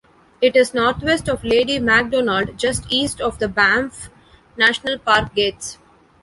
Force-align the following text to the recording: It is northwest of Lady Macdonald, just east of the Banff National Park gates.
It 0.41 0.55
is 0.55 0.73
northwest 0.73 1.29
of 1.29 1.43
Lady 1.43 1.77
Macdonald, 1.77 2.57
just 2.57 2.85
east 2.89 3.21
of 3.21 3.37
the 3.37 3.47
Banff 3.47 4.09
National 4.57 4.97
Park 4.97 5.35
gates. 5.35 5.77